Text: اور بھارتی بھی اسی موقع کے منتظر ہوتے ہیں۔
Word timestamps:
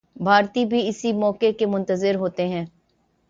اور 0.01 0.23
بھارتی 0.23 0.65
بھی 0.65 0.87
اسی 0.87 1.13
موقع 1.13 1.51
کے 1.59 1.65
منتظر 1.65 2.15
ہوتے 2.15 2.47
ہیں۔ 2.47 2.65